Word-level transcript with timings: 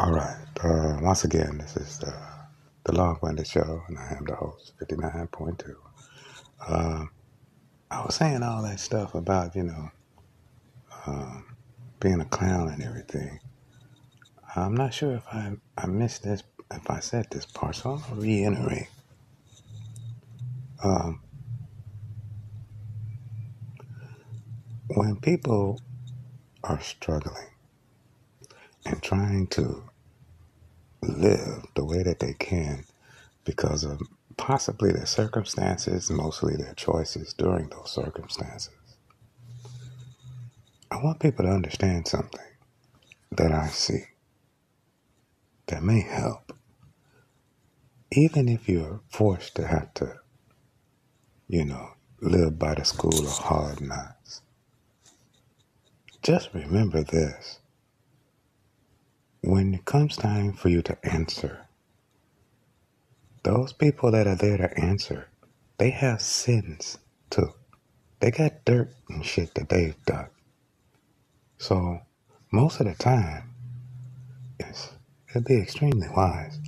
All 0.00 0.12
right. 0.12 0.36
Uh, 0.64 0.98
once 1.02 1.24
again, 1.24 1.58
this 1.58 1.76
is 1.76 1.98
the, 1.98 2.14
the 2.84 2.92
Long 2.94 3.18
Winded 3.22 3.46
Show, 3.46 3.82
and 3.86 3.98
I 3.98 4.14
am 4.16 4.24
the 4.24 4.34
host, 4.34 4.72
59.2. 4.80 5.74
Uh, 6.66 7.04
I 7.90 8.00
was 8.06 8.14
saying 8.14 8.42
all 8.42 8.62
that 8.62 8.80
stuff 8.80 9.14
about, 9.14 9.54
you 9.54 9.64
know, 9.64 9.90
um, 11.06 11.54
being 12.00 12.22
a 12.22 12.24
clown 12.24 12.70
and 12.70 12.82
everything. 12.82 13.40
I'm 14.56 14.74
not 14.74 14.94
sure 14.94 15.12
if 15.12 15.26
I, 15.30 15.52
I 15.76 15.86
missed 15.86 16.22
this, 16.22 16.44
if 16.72 16.90
I 16.90 17.00
said 17.00 17.26
this 17.30 17.44
part, 17.44 17.76
so 17.76 18.00
I'll 18.08 18.16
reiterate. 18.16 18.88
Um, 20.82 21.20
when 24.94 25.16
people 25.16 25.78
are 26.64 26.80
struggling 26.80 27.48
and 28.86 29.02
trying 29.02 29.46
to 29.48 29.89
live 31.02 31.66
the 31.74 31.84
way 31.84 32.02
that 32.02 32.20
they 32.20 32.34
can 32.34 32.84
because 33.44 33.84
of 33.84 34.02
possibly 34.36 34.92
their 34.92 35.06
circumstances, 35.06 36.10
mostly 36.10 36.56
their 36.56 36.74
choices 36.74 37.34
during 37.34 37.68
those 37.68 37.90
circumstances. 37.90 38.74
I 40.90 40.96
want 41.02 41.20
people 41.20 41.44
to 41.44 41.50
understand 41.50 42.08
something 42.08 42.40
that 43.32 43.52
I 43.52 43.68
see 43.68 44.04
that 45.66 45.82
may 45.82 46.00
help. 46.00 46.52
Even 48.12 48.48
if 48.48 48.68
you're 48.68 49.00
forced 49.10 49.54
to 49.56 49.66
have 49.66 49.94
to, 49.94 50.16
you 51.48 51.64
know, 51.64 51.90
live 52.20 52.58
by 52.58 52.74
the 52.74 52.84
school 52.84 53.18
of 53.20 53.38
hard 53.38 53.80
knocks, 53.80 54.42
just 56.22 56.52
remember 56.52 57.02
this. 57.04 57.60
When 59.42 59.74
it 59.74 59.84
comes 59.84 60.16
time 60.16 60.52
for 60.52 60.68
you 60.68 60.82
to 60.82 60.98
answer, 61.06 61.66
those 63.42 63.72
people 63.72 64.10
that 64.10 64.26
are 64.26 64.36
there 64.36 64.58
to 64.58 64.78
answer, 64.78 65.28
they 65.78 65.90
have 65.90 66.20
sins 66.20 66.98
too. 67.30 67.52
They 68.20 68.30
got 68.30 68.64
dirt 68.66 68.92
and 69.08 69.24
shit 69.24 69.54
that 69.54 69.70
they've 69.70 69.96
done. 70.04 70.28
So 71.56 72.00
most 72.52 72.80
of 72.80 72.86
the 72.86 72.94
time, 72.94 73.54
yes, 74.58 74.92
it'd 75.30 75.46
be 75.46 75.56
extremely 75.56 76.08
wise. 76.08 76.58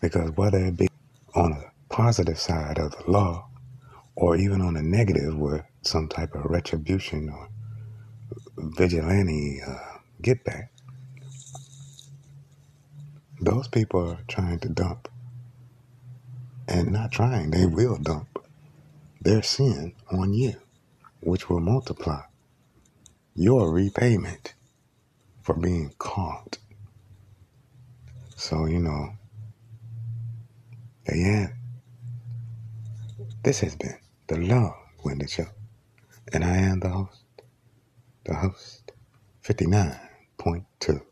Because 0.00 0.30
whether 0.32 0.58
it 0.58 0.76
be 0.76 0.88
on 1.34 1.52
a 1.52 1.72
positive 1.88 2.38
side 2.38 2.78
of 2.78 2.92
the 2.92 3.10
law 3.10 3.46
or 4.16 4.36
even 4.36 4.60
on 4.60 4.76
a 4.76 4.82
negative 4.82 5.36
with 5.36 5.62
some 5.82 6.08
type 6.08 6.34
of 6.34 6.46
retribution 6.46 7.28
or 7.30 7.48
vigilante 8.56 9.60
uh, 9.66 9.98
get 10.20 10.42
back, 10.44 10.72
those 13.52 13.68
people 13.68 14.12
are 14.12 14.24
trying 14.28 14.58
to 14.58 14.68
dump. 14.70 15.08
And 16.66 16.90
not 16.90 17.12
trying, 17.12 17.50
they 17.50 17.66
will 17.66 17.98
dump 17.98 18.38
their 19.20 19.42
sin 19.42 19.92
on 20.10 20.32
you, 20.32 20.54
which 21.20 21.50
will 21.50 21.60
multiply 21.60 22.22
your 23.34 23.70
repayment 23.70 24.54
for 25.42 25.54
being 25.54 25.92
caught. 25.98 26.56
So, 28.36 28.64
you 28.64 28.78
know, 28.78 29.10
yeah, 31.14 31.48
this 33.42 33.60
has 33.60 33.76
been 33.76 33.98
the 34.28 34.38
Long 34.38 34.74
Winded 35.04 35.28
Show. 35.28 35.48
And 36.32 36.42
I 36.42 36.56
am 36.56 36.80
the 36.80 36.88
host, 36.88 37.24
the 38.24 38.34
host, 38.34 38.92
59.2. 39.44 41.11